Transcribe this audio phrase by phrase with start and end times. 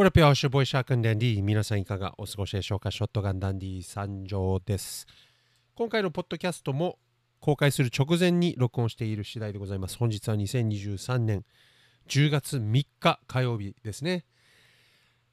[0.00, 2.92] オラピアシュボイショットガンダンディ皆さんいかがお過ごしでしょうか？
[2.92, 5.08] ショットガンダンディ参上です。
[5.74, 7.00] 今回のポッドキャストも
[7.40, 9.98] 公開する直前に録音している次第でございます。
[9.98, 11.44] 本日は2023年
[12.06, 14.24] 10月3日火曜日ですね。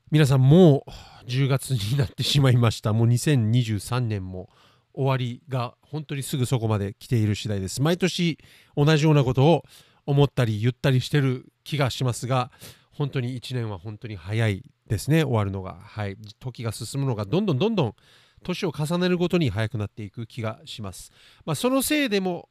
[0.09, 0.89] 皆さんもう
[1.29, 2.91] 10月になってしまいました。
[2.91, 4.49] もう2023年も
[4.95, 7.83] 終わりが本当にすぐそこまで来ている次第です。
[7.83, 8.39] 毎年
[8.75, 9.63] 同じようなことを
[10.07, 12.49] 思ったり言ったりしてる気がしますが
[12.97, 15.23] 本当に1年は本当に早いですね。
[15.23, 15.77] 終わるのが。
[15.81, 16.17] はい。
[16.39, 17.95] 時が進むのがどんどんどんどん
[18.43, 21.11] 年を重ねるごとに早くなっていく気がします。
[21.45, 22.49] まあそのせいでも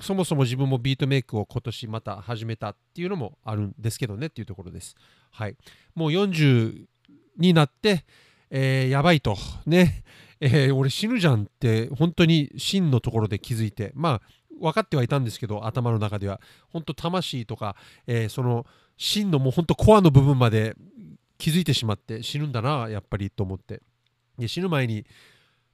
[0.00, 4.96] そもそも自分もビートメイクを今年また始めたっていうのもあるんですけどねっていうところです。
[5.30, 5.56] はい。
[5.94, 6.86] もう40
[7.36, 8.04] になって
[8.50, 9.36] えー、やばいと。
[9.66, 10.04] ね。
[10.40, 13.92] えー、俺死ぬじゃんって本当に真のところで気づいて。
[13.94, 14.22] まあ
[14.60, 16.40] 分かってはいたんですけど頭の中では。
[16.68, 18.66] 本当魂とか、えー、その
[19.00, 20.76] 真のもう本当コアの部分まで
[21.38, 23.80] 気づいてしまって死ぬんだなやっぱりと思って
[24.38, 25.06] で死ぬ前に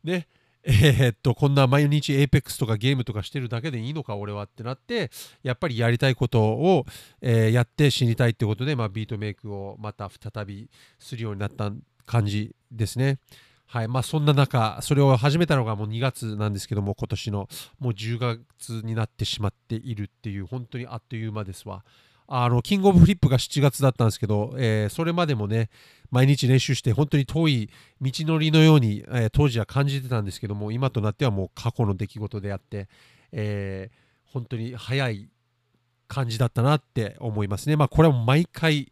[0.04, 0.28] ね
[0.62, 5.10] えー、っとこんな毎日 APEX とかゲームとかしてるだけでいいのか俺はってなって
[5.42, 6.86] やっぱりやりたいことを、
[7.20, 11.72] えー、やって死にたいってことで、まあ、ビートメイクをまた再びするようになった
[12.04, 13.18] 感じですね。
[13.66, 17.48] はいまあ、そんな中、それを始めたのがもう2月なんですけども、今年の
[17.80, 21.84] もう10月になってしまっているっていう、本当にあっという間ですわ。
[22.28, 25.70] あのキングオブフリップが7月だったんですけど、えー、それまでもね
[26.10, 32.88] 毎日練習して本当に遠い道のりのように、えー、当時は感じてたんですけども今となってはもう過去の出来事であって、
[33.32, 35.28] えー、本当に早い
[36.08, 37.76] 感じだったなって思いますね。
[37.76, 38.90] まあこれは毎回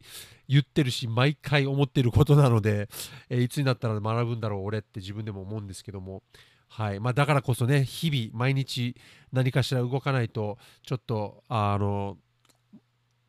[0.49, 2.89] 言ってるし毎回思ってることなので、
[3.31, 6.23] えいつになったら学ぶんだろう俺って自分でも思うんですけども。
[6.67, 8.97] はいまあ、だからこそね日々毎日
[9.33, 12.17] 何かしら動かないとちょっとあの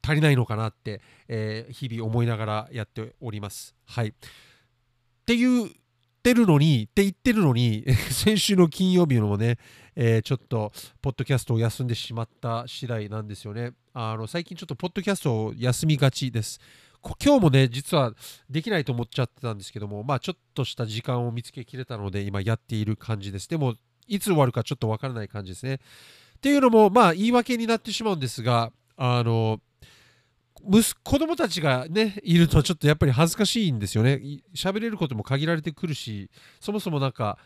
[0.06, 3.74] 足りないのかなって、えー、日々思いながらやっております。
[3.86, 4.10] はい。
[4.10, 4.12] っ
[5.26, 5.70] て言っ
[6.22, 9.58] てるのに、って言ってるのに、 先週の金曜日のもね、
[9.96, 10.72] えー、ちょっと、
[11.02, 13.72] ポッドキャストを休んでしまった次第なんですよね。
[13.94, 16.60] あの最近ちょっと、ポッドキャストを休みがちです。
[17.24, 18.14] 今日もね、実は
[18.50, 23.48] できないと思っちゃってたんですけども、まあ、ちょっとした時間を見つけきれたので、今やっている感じです。
[23.48, 23.76] でも、
[24.08, 25.76] いつ終わるかちょっとわからない感じですね。
[25.76, 29.60] っていうのも、まあ、言い訳になってしまうんですが、あの、
[30.68, 34.22] 息子供たちがねいるとちょっとやっぱり恥ずかしいんですよね。
[34.56, 37.38] 喋れることも限られてくるしそもそもなんか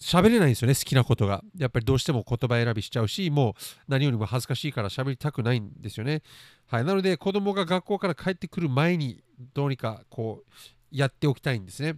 [0.00, 1.42] 喋れないんですよね好きなことが。
[1.56, 3.52] やっぱりどうしても言葉選びしちゃうしもう
[3.88, 6.22] 何よりも恥ずかしいから喋りたくないんですよね。
[6.66, 9.22] はいなので子供が学校から帰ってくる前に
[9.54, 10.50] どうにかこう
[10.90, 11.96] やっておきたいんですね。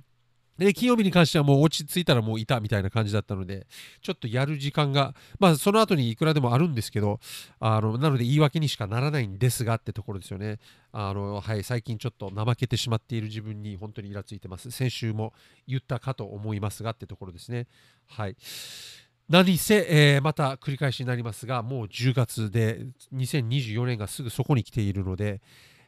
[0.58, 3.66] で、金曜日に関してはもう落ち着いたらもういたみたいな感じだったので、
[4.02, 7.20] ちょっとやる時間が、まあその後にいくらでもあるんですけど、
[7.60, 10.58] あの、なので言い訳にしかならないんですがってところですよね。
[10.92, 14.70] あの、はい、最近ちょっと怠けてしまっている自分に本当にイラついてます。
[14.72, 15.32] 先週も
[15.68, 17.68] 言ったかと思いますがってところですね。
[18.06, 18.36] はい。
[19.28, 25.42] 何せ、えー、また繰り返しになりますが、もう10月で2024年がすぐそこに来ているので、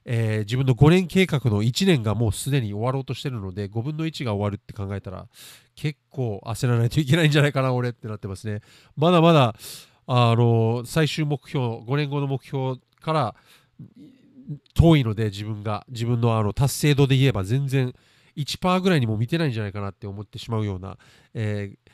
[0.05, 5.27] えー、自分の5年計画の1年がもうすでに終わろうとしてるので5分の1が終わるって考えたら
[5.77, 8.60] 結構焦らないといけないんじゃないかな俺ってなってますね。
[8.97, 9.55] まだまだ
[10.06, 13.34] あの最終目標5年後の目標から
[14.75, 15.84] 遠いので自分が。
[15.89, 17.94] 自分のあの達成度で言えば全然
[18.37, 20.99] 1%ぐらいにも見てないんじゃないかなって思ってしまうような、
[21.34, 21.93] えー、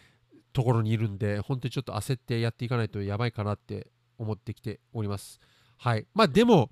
[0.52, 5.40] ところにいるんで本当にちょっと焦ってやっていかないとやばいかなって思ってきております。
[5.78, 6.06] はい。
[6.14, 6.70] まあでも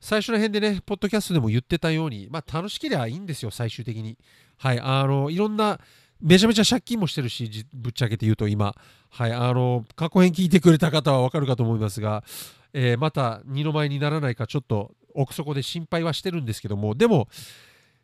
[0.00, 4.16] 最初の辺でね、ポッドキャストでも言ってたように、まあ楽しければいいんですよ、最終的に。
[4.58, 5.80] はい、あの、いろんな、
[6.20, 8.74] めちゃめちゃ借金もしてるし、ぶっちゃけて言うと今、
[9.10, 12.24] はい、あの、過去編聞いてくれた方はわかるかと思いますが、
[12.72, 17.28] えー、また二の舞にならないか、ちょっと奥底で心配はしてるんですけども、でも、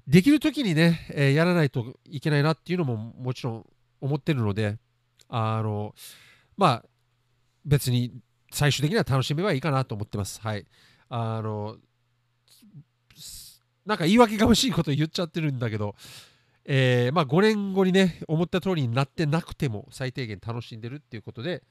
[0.06, 3.66] できる時にね、えー、やらないといけないなっていうのももちろん
[4.00, 4.78] 思ってるので、
[5.28, 5.94] あの、
[6.56, 6.84] まあ、
[7.64, 8.12] 別に
[8.52, 10.40] 最終的には楽しめばいいかなと思ってます。
[10.40, 10.66] はい。
[11.16, 11.76] あの
[13.86, 15.94] なんか言い訳がましいこと言っちゃってるんだけど、
[16.64, 21.62] えー、まあ5年後にね思った通りになってなくても最低限楽しんでるっていうことで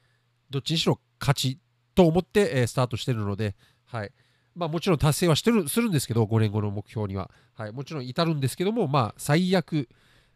[0.50, 1.59] どっちにしろ勝ち
[1.94, 4.12] と思って、えー、スタートしてるので、はい。
[4.56, 9.89] まあ、もちろん達成はしてるするんですけど5年後の目標には、はい、もちろん至るんですけども、まあ、最悪、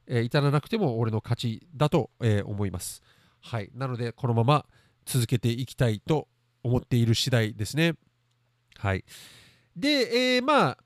[0.07, 3.03] えー、至らなくても俺の勝ちだと、え、思います、
[3.41, 4.65] はい、なのでこのまま
[5.05, 6.27] 続けていきたいと
[6.63, 7.93] 思っている次第ですね。
[8.77, 9.03] はい。
[9.75, 10.77] で、えー、まあ、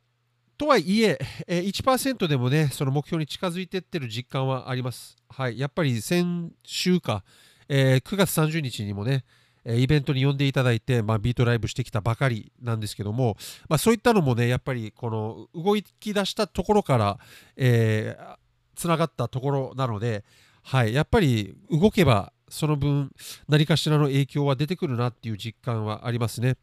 [0.57, 1.17] とはいえ、
[1.47, 5.15] えー、1%でもね、その目標に近づいてってる実感はあります。
[5.29, 5.57] はい。
[5.57, 7.23] やっぱり先週か、
[7.67, 9.23] えー、9月30日にもね、
[9.63, 13.37] えイベントに呼んでいただいて、まあ、ビートライブしてきたばかりなんですけども、
[13.69, 17.19] まあ、そういったのもねやっぱりこの動き出したところから、
[17.55, 18.35] えー、
[18.75, 20.23] つながったところなので、
[20.63, 23.11] はい、やっぱり動けばその分
[23.47, 26.55] 何かしらの影響は出てくるなっていう実感はありますね。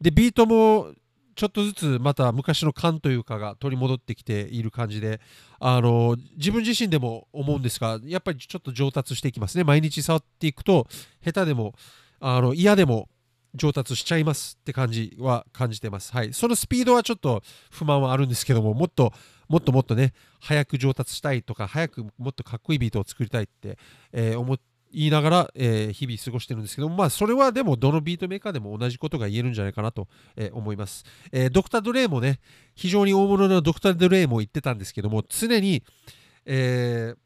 [0.00, 0.92] でビートも
[1.34, 5.20] ちょっとずつまた昔の感というかが取り戻ってきている感じで
[5.60, 10.86] あの自分自身でも思うんですがやっぱりちょっと上達していきますね毎日触っていくと
[11.24, 11.74] 下手でも
[12.20, 13.08] あの嫌でも
[13.54, 16.12] 上達しちゃいますって感じは感じてます。
[16.12, 16.32] はい。
[16.32, 19.12] そのスピードはちょっと不満はあるんですけども、もっと
[19.48, 23.76] もっともっとね、早く上達したいとか、早くもっとかっこいいビートを作りたいって、
[24.12, 24.54] えー、思
[24.92, 31.04] 言いながら、えー、日々過ごしてるんですけども、まあ、それはでもどのビートメーカーでも同じことが言えるんじゃないかなと、えー、思います。
[31.32, 32.40] えー、ドクター・ドレイもね、
[32.74, 35.82] 非常に大物のドクター・ドレイも言ってたんですけども、常に、
[36.44, 37.16] えー、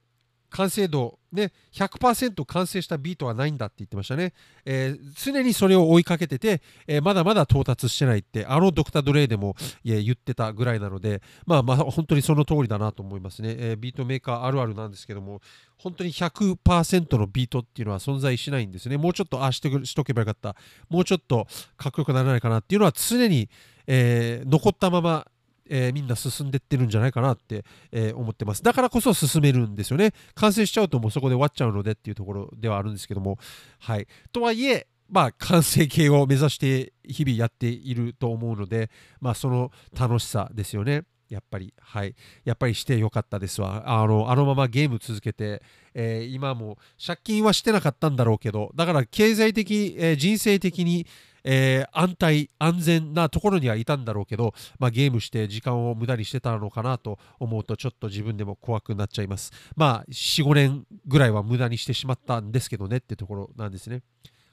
[0.50, 4.32] 完成度、ね、100%完成したビートはないんだって言ってましたね。
[4.64, 13.54] えー、常にそれを追いかけてて、えー、まだまだ到達してないって、あのドクター・ドレイでも言ってたぐらいなので、まあまあ本当にその通りだなと思いますね。
[13.58, 15.40] えー、ビートメーカーあるあるなんですけども、
[15.78, 18.96] 本当に100%のビートっていうのは存在しないんですね。
[18.96, 20.56] もうちょっとああししとけばよかった。
[20.88, 21.46] もうちょっと
[21.76, 23.48] かっこよくならないかなっていうのは常に、
[23.86, 25.26] えー、残ったまま
[25.68, 28.62] えー、みんな進んでってるんじゃないかなって、えー、思ってます。
[28.62, 30.12] だからこそ進めるんですよね。
[30.34, 33.38] 完成しちゃうともうそこで終わっちゃうのでっていうところではあるんですけども。
[33.80, 34.06] はい。
[34.32, 38.90] とはいえ、まあ、完成形を目指して日々やっていると思うので、
[39.20, 41.04] まあ、その楽しさですよね。
[41.28, 42.14] やっぱり、はい。
[42.44, 43.82] やっぱりしてよかったですわ。
[43.86, 51.06] あの、あのままゲーム続けて、えー、今も借金はしてなかったんだろうけど、だから経済的、えー、人生的に、
[51.48, 59.52] えー、安泰、安全なところにはいたんだろうけど、まあ、ゲームして時間を無駄にしてたのかなと思うと、ちょっと自分でも怖くなっちゃいます。
[59.76, 64.02] まあ、4、5年ぐらいは無駄にしてしまったんですけどねってところなんですね。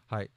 [0.08, 0.30] はい。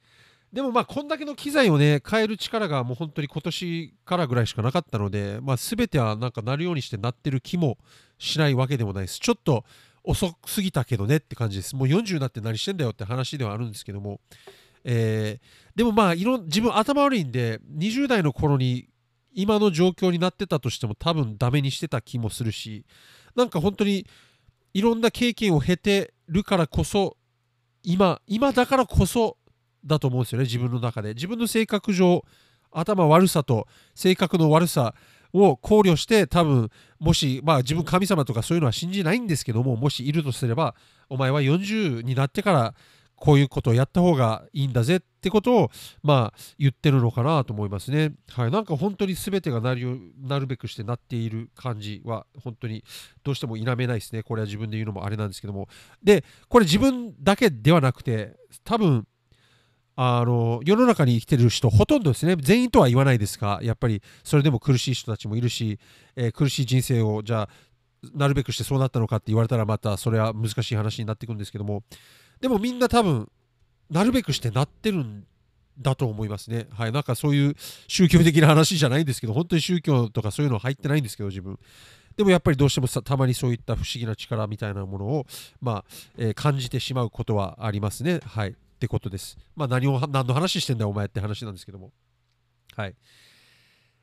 [0.51, 7.77] でもまあこんだけの機材をね変える力がもう本当に今年からぐらいしかなかったので、まあ、全てはなんかなるようにしてなってる気も
[8.17, 9.19] しないわけでもないです。
[9.19, 9.65] ちょっと
[10.03, 11.75] 遅すぎたけどねって感じです。
[11.75, 14.21] もう40になって何してんだよって話ではあるんですけども、
[14.89, 18.87] えー、でもまあいろ自分頭悪いんで20代の頃に
[19.33, 22.85] 今の状況になってたとしても多分ダメにしてた気もするし
[23.35, 24.07] なんか本当に
[24.73, 27.17] いろんな経験を経てるからこそ
[27.83, 29.37] 今今だからこそ
[29.85, 31.13] だと思うんですよね自分の中で。
[31.13, 32.23] 自分の性格上
[32.71, 34.95] 頭悪さと性格の悪さ
[35.33, 36.69] を考慮して多分
[36.99, 40.75] もしまあ自分神様とかそういうのは信じないんですけどももしいるとすれば
[41.09, 42.73] お前は40になってから
[43.17, 45.71] こういうことをやった方がいいんだぜってことを
[46.03, 48.13] まあ言ってるのかなと思いますね。
[48.31, 52.83] はい、なんか本当に全てがなるなるべくしてなっている感じは本当に
[53.23, 54.23] どうしても否めないですね。
[54.23, 55.67] これは自分で言うのもあれなんですけども。
[56.03, 59.07] で、これ自分だけではなくて多分
[59.95, 65.79] あの世の中に生きてる人ほとんどですね全員とは言わないですがやっぱりそれでも苦しい人たちもいるし、
[66.15, 67.49] えー、苦しい人生をじゃあ
[68.13, 71.81] なるべくしてそうなったのかって言われたらまたそれは難しい話になっていくんですけども
[72.41, 73.29] でもみんな多分
[73.89, 75.25] なるべくしてなってるん
[75.79, 76.67] だと思いますね。
[76.71, 76.91] はい。
[76.91, 77.55] なんかそういう
[77.87, 81.59] 宗教的な話じゃないんですけど、本当に宗教とかそういうの入ってないんですけど、自分。
[82.15, 85.27] でもやっぱりどうしてもたまにそういった不思議な力みたいなものを、
[85.61, 85.85] まあ
[86.17, 88.19] えー、感じてしまうことはありますね。
[88.25, 88.49] はい。
[88.49, 89.37] ってことです。
[89.55, 91.91] まあ何を何の話してんだよお前って話なんですけども。
[92.75, 92.95] はい。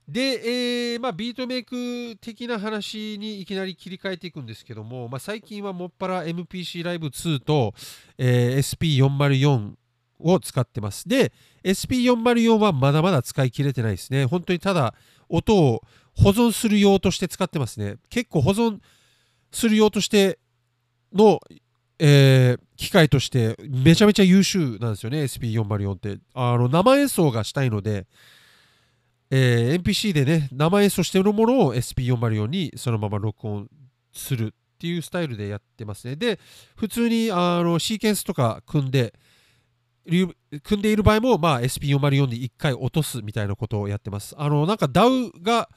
[0.09, 7.73] で、えー、まあ、ビートメイク的な話にいきなり切り替えていくんですけども、まあ、最近はもっぱら MPC ライブ2と、
[8.19, 9.73] えー、SP404
[10.21, 11.09] を使ってます。
[11.09, 11.33] で、
[11.65, 14.27] SP404 はまだまだ使い切れてないですね。
[14.27, 14.95] 本当にただ
[15.29, 15.83] 音を
[16.17, 17.97] 保存する用として使ってますね。
[18.11, 18.81] 結構保存
[19.53, 20.39] する用として
[21.15, 21.41] の、
[21.99, 26.19] えー、機械としてめちゃめちゃ優秀なんですよね、SP404 って。
[26.35, 28.07] あの生演奏がしたいので、
[29.37, 33.69] えー、NPC でね、生演奏してるものを SP404 にそのまま録音
[34.13, 36.15] するっていうスタイルでやってますね。
[36.15, 36.39] で、
[36.77, 39.13] 普通にあのシーケンスとか組んで、
[40.63, 44.37] 組んでいる場合も、まあ、SP404 に1回落とすみたいなことをやってます。
[44.39, 45.69] あの、なんか DAW が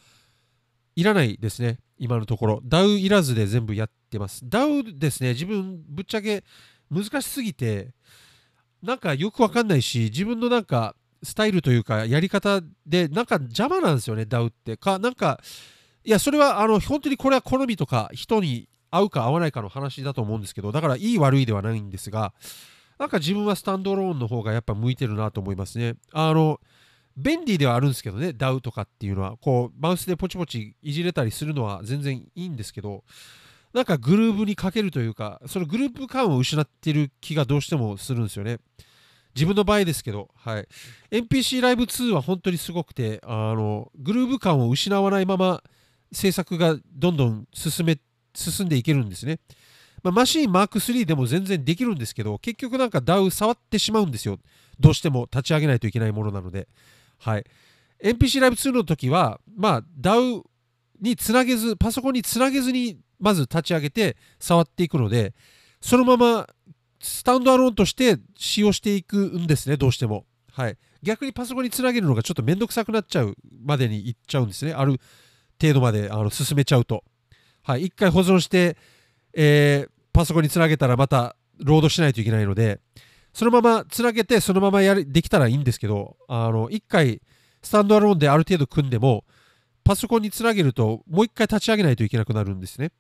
[0.96, 2.62] いらないですね、今のところ。
[2.64, 4.46] DAW いらずで全部やってます。
[4.46, 6.44] DAW ですね、自分ぶっちゃけ
[6.92, 7.96] 難しすぎて、
[8.84, 14.78] なんかよくわかんないし、自分のなんかスタイルというかやり方でなんか邪魔なんですよね DAW って。
[14.78, 15.40] かなんか
[16.04, 22.34] いやそれはあの本当にこれは好みとか人に合うか合わないかの話だと思うんですけどだからいい悪いではないんですが
[22.98, 25.96] なんか自分はスタンドローンの方がやっぱ向いてるなと思いますね。
[26.14, 26.60] あの
[27.16, 29.38] 便利ではあるんですけどね DAW とかっていうのは。
[29.38, 33.04] こうマウスでポチポチいじれたりするのは全然いいんですけど
[33.74, 38.60] なんかグルーブにかけるというかそのグループ感を失ってる気がどうしてもするんですよね。
[39.38, 40.68] 自分の場合ですけど、はい、
[41.12, 45.62] NPC ライブ2は本当にすごくてあのグルーヴ感を失わないまま
[46.12, 48.00] 制作がどんどん進め
[48.34, 49.40] 進んでいけるんですね。
[50.04, 54.40] まあ、マシーンマーク3でも全然できるんですけど結局なんか DAW 触ってしまうんですよ。
[54.80, 56.68] どうしても立ち上げないといけないものなので。
[57.20, 57.46] はい。
[58.04, 60.42] NPC ライブ2の時はまあ DAW
[61.00, 65.34] につなげずパソコンにつなげずにまず立ち上げて触っていくので
[65.82, 66.48] そのまま
[67.00, 70.26] スタンドアローンとして使用していくんですねどうしても。
[70.52, 70.78] はい。
[71.04, 74.74] 逆にパソコンにつなげるのがちょっとめんどくさくなっちゃうまでにいっちゃうんですね。
[74.74, 75.00] ある
[75.62, 77.04] 程度まであの進めちゃうと。
[77.64, 77.86] はい。
[77.86, 78.78] 一回保存して
[79.40, 82.80] えー、パソコンにつなげたらまたロードしないといけないので
[83.34, 87.22] そのままつなげてそのままやりできたらいいんですけどあの1回
[87.62, 89.26] スタンドアローンである程度組んでも
[89.84, 92.92] パソコンにつなげるともう1回立ち上げないといけなくなるんですね。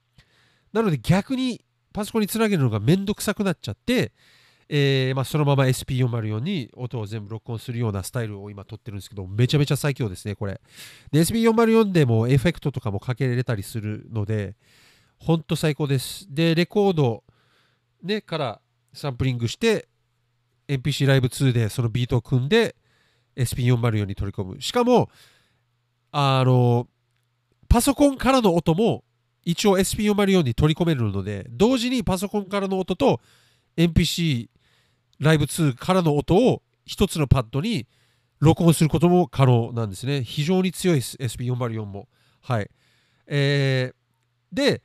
[0.73, 1.65] なので逆に
[1.97, 4.11] パソコンにつなげるのがめんどくさくなっちゃって、
[4.69, 10.61] えー、まあ、そのまま SP404 に音を全部録音するようなスタイルを今撮ってるんですけどめちゃめちゃ最強ですねこれ
[11.11, 14.55] で SP404 でもエフェクトとかもかけれたりするので
[15.19, 16.27] ほんと最高です。
[16.29, 17.23] で、レコード、
[18.03, 18.61] ね、から
[18.93, 19.87] サンプリングして、
[20.67, 22.75] NPC ライブ2でそのビートを組んで
[23.35, 24.61] SP404 に取り込む。
[24.61, 25.09] しかも、
[26.11, 26.87] あの、
[27.67, 29.03] パソコンからの音も
[29.47, 33.21] 一応 SP404 に取り込めるので、同時にパソコンからの音と
[33.77, 34.49] NPC
[35.21, 37.87] ライブ2からの音を一つのパッドに
[38.41, 40.21] 録音することも可能なんですね。
[40.21, 42.09] 非常に強い、SP404 も。
[42.41, 42.69] はい。
[43.25, 44.81] えー、で、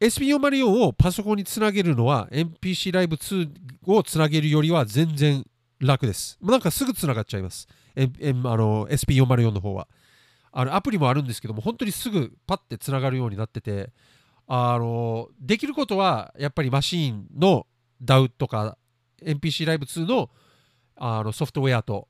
[0.00, 3.48] SP404 をパソコンにつなげるのは NPC ライブ2
[3.86, 5.44] をつなげるよりは全然
[5.78, 6.38] 楽です。
[6.42, 7.68] なんかすぐつながっちゃいます。
[7.94, 9.86] M、M、あの SP404 の方は。
[10.58, 13.90] あのアプリもあるんですけども、本当にすぐパッてつながるようになってて、
[14.46, 17.66] あのできることはやっぱりマシーンの
[18.02, 18.78] DAW とか
[19.22, 20.30] NPC ライブ2の
[20.96, 22.08] あのソフトウェアと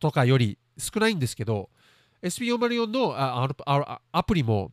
[0.00, 1.68] とかより少ないんですけど、
[2.22, 4.72] SP404 のああアプリも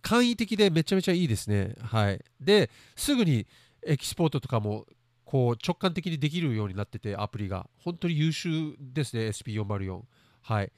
[0.00, 1.74] 簡易的でめちゃめちゃいいですね。
[1.82, 2.24] はい。
[2.40, 3.46] で、すぐに
[3.82, 4.86] エキスポートとかも
[5.26, 7.68] こう直感的にできるようになってて、アプリが。
[7.84, 10.00] 本当に優秀ですね、SP404。
[10.40, 10.72] はい。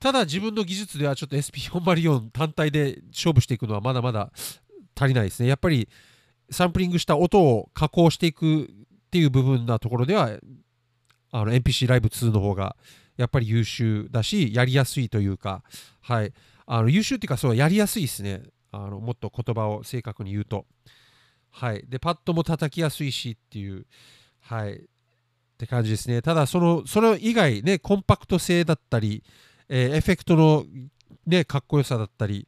[0.00, 4.30] ただ自分の技術ではちょっと SP404 単体で勝負していくのはまだまだ
[4.96, 5.48] 足りないですね。
[5.48, 5.88] やっぱり
[6.50, 8.66] サンプリングした音を加工していくっ
[9.10, 10.30] ていう部分なところでは、
[11.30, 12.76] あの NPC ライブ2の方が
[13.16, 15.62] やっぱり優秀だし、やりやすいというか、
[16.00, 16.32] はい。
[16.66, 18.42] あの優秀っていうか、そう、やりやすいですね。
[18.70, 20.66] あのもっと言葉を正確に言うと。
[21.50, 21.84] はい。
[21.88, 23.86] で、パッドも叩きやすいしっていう、
[24.40, 24.74] はい。
[24.74, 24.80] っ
[25.58, 26.22] て感じですね。
[26.22, 29.24] ただ、その、それ以外ね、コンパクト性だったり、
[29.68, 30.64] えー、エフェクトの
[31.26, 32.46] ね、かっこよさだったり、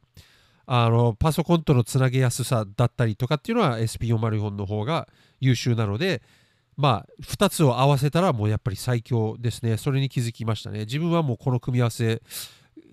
[0.65, 5.07] あの、パソコンとのつなげやすさだったりとかっていうのは SP404 の方が
[5.39, 6.21] 優秀なので、
[6.77, 9.77] まあ、2つを合わせたらもうやっぱり最強ですね。
[9.77, 10.79] それに気づきましたね。
[10.81, 12.21] 自分はもうこの組み合わせ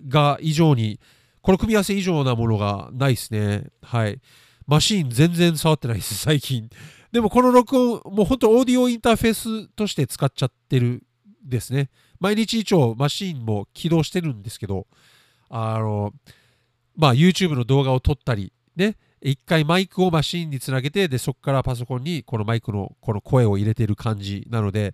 [0.07, 0.99] が以上に、
[1.41, 3.67] この組み合わせ以上なものがないですね。
[3.81, 4.19] はい。
[4.67, 6.69] マシーン全然触ってないです、 最近。
[7.11, 11.03] でもこの録音、もう本当オーディオインターフェースとして使っちゃってる
[11.43, 11.89] ですね。
[12.19, 14.87] 毎日一応マシーンも起動してるんですけど、
[15.49, 16.13] あの、
[16.95, 24.93] まあ YouTube の動画を撮ったり、ね、一回マイクをマシーンにつなげて、で、そこからパソコンにこのマイクのこの声を入れてる感じなので、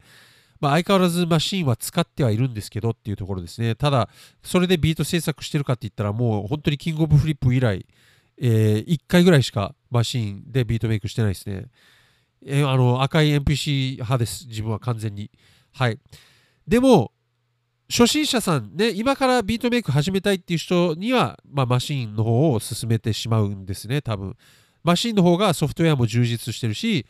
[0.59, 3.75] まあ、相変わらず Maschine は使ってはいるんですけどっていうところですね。
[3.75, 4.09] ただ、
[4.41, 7.85] それでビート制作してるかって言ったら、もう本当に King of Flip 以来、
[8.37, 11.65] えー、1回ぐらいしか Maschine でビートメイクしてないですね。
[12.45, 15.29] えー、あの赤い MPC 派です、自分は完全に。
[15.73, 15.99] はい。
[16.67, 17.11] でも、
[17.89, 24.35] 初心者さんね、今からビートメイク始めたいっていう人には、まあ、 Maschine の方を勧めてしまうんですね、多分。
[24.83, 27.05] Maschine の方がソフトウェアも充実してるし、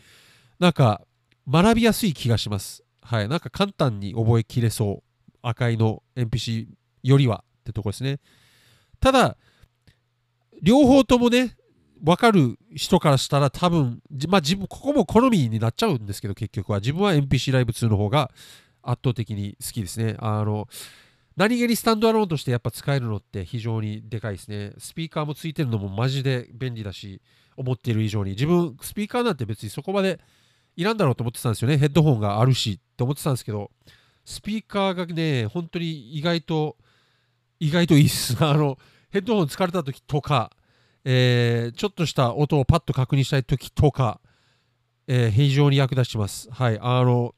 [0.59, 1.01] なんか
[1.47, 2.83] 学びやすい気がします。
[3.01, 5.37] はい、なんか簡単に覚えきれそう。
[5.41, 6.67] 赤いの NPC
[7.03, 8.19] よりはってとこですね。
[8.99, 9.37] ただ、
[10.61, 11.55] 両方ともね、
[12.01, 16.79] 分かる人からしたら多分、まあ自分、ここも好みになっちゃうんですけど、結局は。
[16.79, 18.31] 自分は NPC ライブ2の方が
[18.85, 20.15] 圧倒的に好きですね。
[20.19, 20.67] あの、
[21.35, 24.73] 何気にスタンドアローンとしてやっぱ使えるのって非常にでかいですね。
[24.77, 27.21] スピーカーもついてるのもマジで便利だし、
[27.57, 28.31] 思っている以上に。
[28.31, 30.19] 自分、スピーカーなんて別にそこまで
[30.75, 31.77] いらんだろうと思ってたんですよね。
[31.77, 33.71] ヘッドホンがあるしって思ってたんですけど、
[34.25, 36.77] スピーカーがね、本当に意外と、
[37.59, 38.35] 意外といいっす。
[38.43, 38.77] あの、
[39.09, 40.51] ヘッドホン疲れた時とか、
[41.03, 44.19] えー、ちょっとした音をパッと確認したい時とか、
[45.07, 46.49] えー、非常に役立ちます。
[46.51, 46.79] はい。
[46.81, 47.35] あの、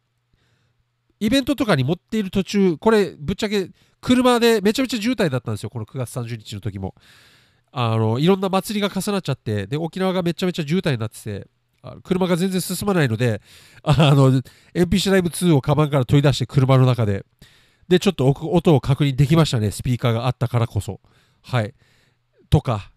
[1.20, 3.70] イベントとかに持っている途中、これ、ぶっちゃけ
[4.02, 5.70] 車でめちゃめちゃ渋滞だったんですよ。
[5.70, 6.96] この9月30日の時も。
[7.72, 11.48] あの、いろんな祭りが重なっちゃって、で、沖縄がめちゃめちゃ渋滞になってて、
[12.04, 13.42] 車が全然進まないので、
[13.84, 14.42] あの、
[14.74, 17.26] NPC ライブ2をカバンから取り出して車の中で、
[17.88, 21.00] で、ちょっと音を確認できましたね、スピーカーがあったからこそ。
[21.42, 21.74] はい。
[22.50, 22.92] とか、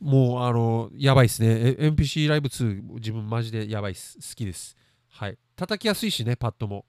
[0.00, 1.76] もう、あの、やばいっすね。
[1.78, 4.16] NPC ライブ2、自分マジでやばいっす。
[4.16, 4.76] 好きです。
[5.10, 5.38] はい。
[5.54, 6.84] 叩きやすいしね、パッドも。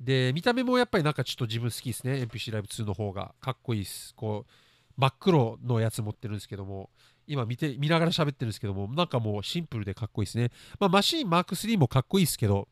[0.00, 2.14] で、見た目もやっぱりなんかちょっと自分好きですね。
[2.22, 3.34] NPC ライブ2の方が。
[3.40, 4.14] かっこいいです。
[4.14, 4.52] こう、
[4.96, 6.90] 真っ黒のやつ持ってるんですけども、
[7.26, 10.50] 今見て、見ながら喋ってるんですけども、なんかもうシンプルでかっこいいですね。
[10.78, 12.68] まあ、マシンマーク3もかっこいいですけど、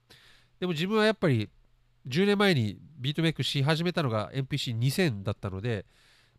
[0.60, 1.50] でも自分はやっぱり
[2.08, 5.84] 10年前にビートメイクし始めたのが NPC2000 だったので、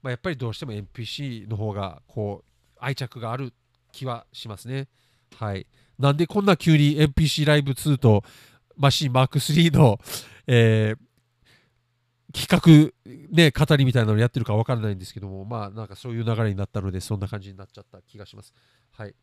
[0.01, 3.53] まあ、やっぱりどうしても NPC の方がこう愛着がある
[3.91, 4.88] 気はしますね。
[5.36, 5.67] はい。
[6.00, 8.24] なんでこんな急に NPC ライブ2と
[8.77, 10.00] マシンマーク3の、
[10.48, 11.08] えー、
[12.34, 18.54] 企画、ね、語りみたいなのやってるか分からないんですけども、まあなんかそういう流れになったので、そんな感じになっちゃった気がします。
[18.92, 19.16] はい。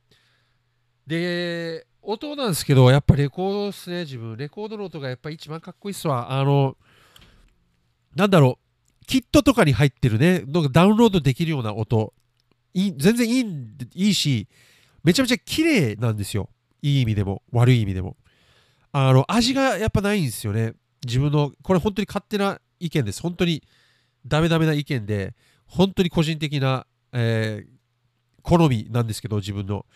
[1.07, 4.37] で、音なんですけど、やっぱレコードですね、自分。
[4.37, 6.33] レコードの音がやっぱ一番かっこいいっすわ。
[6.33, 6.76] あの、
[8.14, 8.59] なんだろ
[9.02, 12.14] う、キットとかに入ってるね、なんかダウンロードできるような音。
[12.73, 13.45] い全然いい
[13.95, 14.49] いいし、
[15.04, 16.49] めちゃめちゃ綺麗なんですよ。
[16.83, 18.16] いい意味でも、悪い意味でも。
[18.93, 20.75] あの、味がやっぱないんですよね。
[21.04, 23.23] 自分の、これ本当に勝手な意見です。
[23.23, 23.62] 本当に
[24.26, 25.34] ダメダメな意見で、
[25.66, 27.68] 本当に個人的な、えー、
[28.42, 29.87] 好みなんですけど、自分の。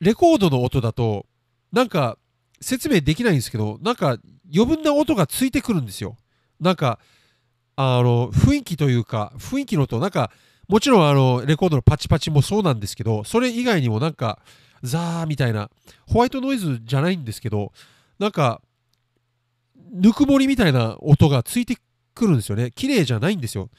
[0.00, 1.26] レコードの音だと、
[1.72, 2.18] なんか
[2.60, 4.18] 説明できないんですけど、なんか
[4.52, 6.16] 余分な音がついてくるんですよ。
[6.60, 6.98] なんか、
[7.76, 10.30] あの、雰囲気というか、雰囲気の音、なんか、
[10.70, 14.38] もちろんあのレコードのパチパチもそうなんですけどそれ以外にもなんか
[14.84, 15.68] ザーみたいな
[16.06, 17.72] ホワイトノイズじゃないんですけど
[18.20, 18.62] なんか
[19.90, 21.76] ぬくもりみたいな音がついて
[22.14, 22.70] くるんですよね。
[22.70, 23.70] 綺麗じゃないんですよ。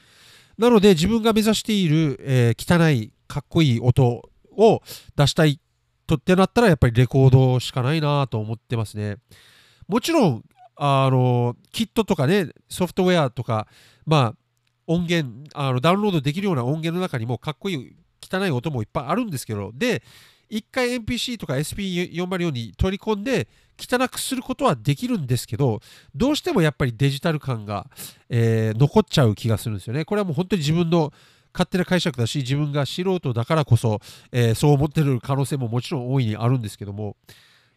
[0.58, 4.22] なので自分が目指している、えー、汚いかっこいい音
[4.56, 4.82] を
[5.16, 5.58] 出したい
[6.06, 9.16] とってなったらやっぱりレコードしかないなと思ってますね。
[9.88, 10.44] もちろん
[10.76, 13.66] あのキットとかねソフトウェアとか
[14.06, 14.34] まあ
[14.86, 20.02] 音源あのダウンロードできるような音源の中にもかっこいい汚い音もいっぱいあるんですけどで
[20.52, 23.48] 1回 NPC とか SP404 に取り込んで
[23.78, 25.80] 汚くすることはできるんですけど
[26.14, 27.86] どうしてもやっぱりデジタル感が、
[28.28, 30.04] えー、残っちゃう気がするんですよね。
[30.04, 31.12] これはもう本当に自分の
[31.54, 34.00] 勝手な解釈だし自分が素人だからこそ、
[34.30, 37.16] えー、そう思ってる可能性ももちろん大いにあるんですけども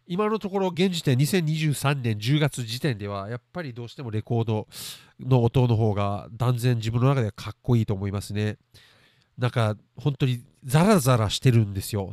[0.06, 4.66] 今のところ現時点2023年10月時点ではやっぱりどうしてもレコード
[5.20, 8.56] の音の方が断然自分の中ではかっこいいと思いますね。
[9.36, 12.12] なんか本当にザラザラしてるんですよ。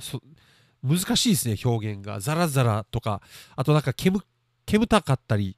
[0.84, 2.20] 難しいですね表現が。
[2.20, 3.22] ザラザラとか。
[3.56, 4.20] あとなんか煙
[4.66, 5.58] 煙たかったり。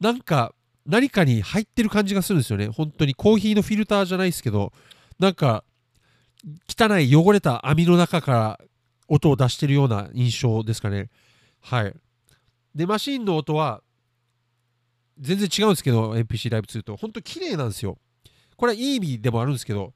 [0.00, 0.54] なんか
[0.86, 2.68] 何かに入ってる感じがするんですよね。
[2.68, 3.14] 本当に。
[3.14, 4.72] コーヒーのフィルターじゃないですけど。
[5.18, 5.64] なんか
[6.68, 8.60] 汚い汚れた網の中から
[9.08, 11.10] 音を出してるような印象ですかね。
[11.60, 11.94] はい。
[12.74, 13.82] で、マシンの音は
[15.18, 16.96] 全然違うんですけど、NPC ライブ2と。
[16.96, 17.98] 本当綺麗なんですよ。
[18.56, 19.92] これはいい意味でもあるんですけど、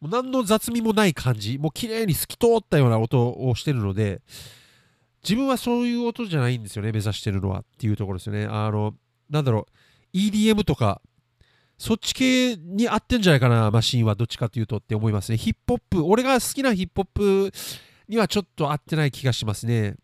[0.00, 4.22] もう何の雑味もない感じ、もう綺麗に透き通ったような音をしてるので、
[5.22, 8.46] 自分はそういう音じゃないんですよね、目指してるのはっていうところですよね。
[8.46, 8.94] あの、
[9.28, 9.66] なんだろ
[10.14, 11.00] う、EDM とか、
[11.78, 15.38] そっち系に合ってんじゃないかな、マシンはどっちかっていうとって思いますね。
[15.38, 17.52] ヒップホップ、俺が好きなヒップホップ
[18.08, 19.96] にはちょっと合ってない気がしますね。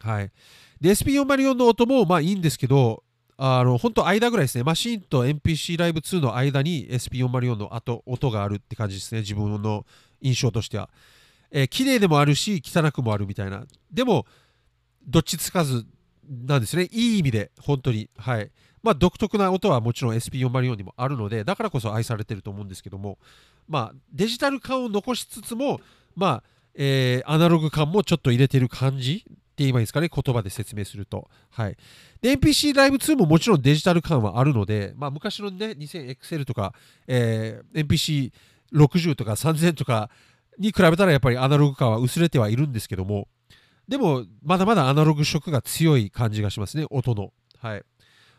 [0.00, 0.32] はい。
[0.80, 3.03] で、SP404 の音もまあいいんですけど、
[3.36, 4.64] あの、本当間ぐらいですね。
[4.64, 9.22] マシンと NPC ライブ2の間に SP404 の後音があるって感じですね。
[9.22, 9.84] 自分の
[10.20, 10.88] 印象としては。
[11.50, 13.64] えー、綺麗でもあるし、汚くもあるみたいな。
[13.92, 14.26] でも、
[15.06, 15.86] どっちつかず
[16.28, 16.88] なんですね。
[16.90, 18.08] いい意味で、本当に。
[18.16, 18.50] はい。
[18.82, 23.18] まあ、独特な音はもちろん SP404 にもあるので、だからこそ愛されてると思うんですけども、
[23.66, 25.80] まあ、デジタル感を残しつつも、
[26.14, 26.42] まあ、
[26.74, 29.24] えー、アナログ感もちょっと入れてる感じ
[29.58, 31.30] 言えばいいですかね、言葉で説明すると。
[31.50, 31.76] はい。
[32.20, 36.74] で、NPC ライブ2ももちろんデジタル感はあるので、まあ、昔のね、2000XL とか、
[37.06, 38.32] えー、
[38.72, 40.10] NPC60 とか3000とか
[40.58, 43.28] に比べたらやっぱりアナログ感は薄れてはいるんですけども、
[43.86, 47.32] でも、まだまだアナログ色が強い感じがしますね、音の。
[47.58, 47.82] はい。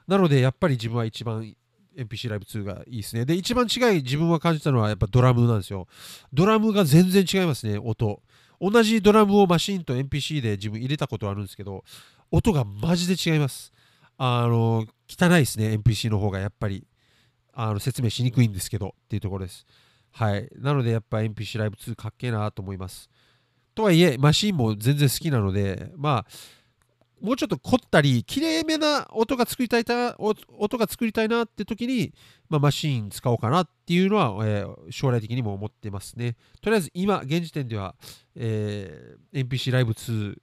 [0.08, 1.56] なので、やっぱり自分は一番
[1.96, 3.26] NPC ライブ2がいいですね。
[3.26, 5.88] で、一番違い自分は感じたのはやっぱドラムなんですよ。
[6.34, 8.22] ドラムが全然違いますね、音。
[8.60, 11.84] 同じドラムをマシンと NPC で自分入れたことあるんですけど、
[12.32, 13.72] 音がマジで違います。
[14.18, 16.88] あの、汚いですね、NPC の方がやっぱり。
[17.56, 19.66] あの説明しにくいんですけどっていうところです。
[20.12, 20.50] はい。
[20.58, 23.10] なのでやっぱ NPC ライブ2かっけえなと思います。
[23.74, 26.26] とはいえ、マシンも全然好きなので、まあ、
[27.26, 32.14] もうちょっと凝ったり、きれいめな音が作りたいた音が作りたいなって時に、
[32.50, 36.36] まあ、マシーン使おうかなっていうのは、えー、将来的にも思ってますね。
[36.62, 37.96] とりあえず今、現時点では、
[38.36, 40.38] えー、NPC ライブ2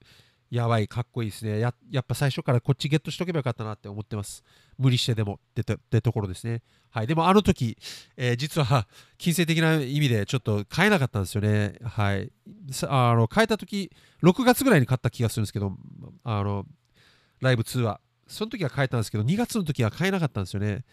[0.53, 1.57] やばい、かっこいいですね。
[1.57, 4.43] ややっぱ最初からこっちゲットしとけばよかったなって思ってます。
[4.77, 6.61] 無理してでもってとってところですね。
[6.91, 7.07] はい。
[7.07, 7.75] でもあの時、
[8.17, 8.87] えー、実は
[9.17, 11.73] 金銭的な意味でちょっと買えなかったんですよね。
[11.83, 12.31] はい。
[12.87, 13.89] あの買えた時、
[14.21, 15.75] 6月ぐらいに買った気がするんですけど、
[16.23, 16.67] あの、
[17.41, 17.99] ライブ2は。
[18.27, 20.85] その時は買えたんですけど、2月の時は買えなかったんですよね。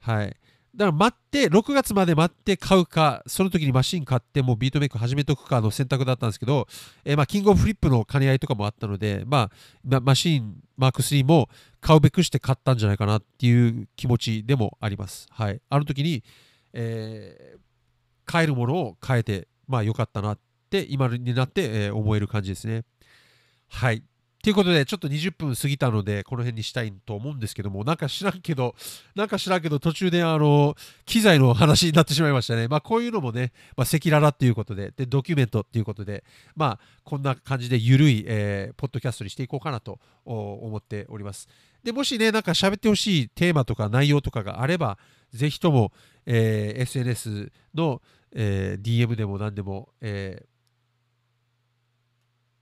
[0.00, 0.36] はい。
[0.76, 6.68] だから待って、6月まで待って買うか、その時にマシン買ってもうビートメイク始めとくかの選択だったんですけど、
[7.04, 9.50] えー、まあキングオブフリップの兼ね合いとかもあったので、ま
[9.90, 11.48] あ、マシンマーク3も
[11.80, 15.26] 買うべくして買ったんじゃないかなっていう気持ちでもあります。
[15.30, 15.62] はい。
[15.70, 16.22] あの時に、
[16.74, 17.58] えー、
[18.26, 22.84] 買えるものを変えて、まあ良かったなって今になって、えー、思える感じですね。
[23.68, 24.02] はい。
[24.46, 28.76] ということで、ちょっと20分過ぎたので、この辺にしたいと思うんですけども、なんか知らんけど、
[29.16, 32.68] なんか知らんけど、途中で、あの、機材の話になってしまいましたね。
[32.70, 36.22] まあ、こういうのもね、ま、赤裸々っていうことで、で、ドキュメントっていうことで、
[36.54, 41.48] まあ、こんな感じでゆるい、えー、ポッドキャストにしていこうかなと思っております。
[41.82, 44.96] で、もしね、なんか喋ってほしいテーマとか内容とかがあれば、
[45.32, 45.90] ぜひとも、
[46.24, 50.55] えー、SNS の、えー、DM でも何でも、えー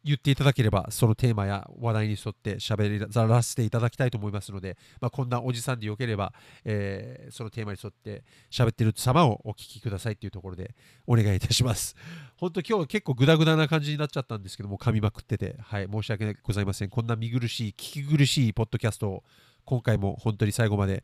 [0.05, 10.75] 言っていただければ、そのテーマや話題に沿って喋らせていただきたいと思いますので、まあ、こんなおじさんでよければ、えー、そのテーマに沿って喋ってる様をお聞きくださいというところで
[11.07, 11.97] お願いいたします。
[12.37, 16.91] 本当今日結構グダグダな感じになっちゃったんですけども、噛みまくってて、はい、申し訳ございません。
[16.91, 19.25] こんな見苦しい、聞き苦しいポッドキャストを
[19.65, 21.03] 今回も本当に最後まで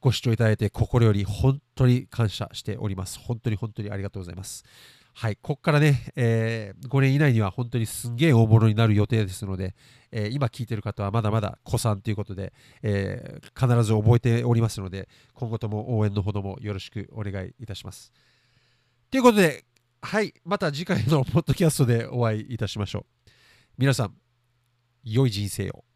[0.00, 3.18] ご視聴いただいて心より本当に感謝しております。
[3.18, 4.64] 本当に本当にありがとうございます。
[5.20, 9.74] はい、ここからね、えー、5年以内には本当にすんげえ大物になる予定ですので、
[10.12, 12.52] えー、今聞いてる方はまだまだ子さんということで、
[12.84, 18.12] えー、必ず覚えておりますので、今後とも応援のほどもよろしくお願いいたします。
[19.10, 19.64] ということで、
[20.02, 23.30] はい、また次回のポッドキャストでお会いいたしましょう。
[23.76, 24.14] 皆さん、
[25.02, 25.87] 良い人生を。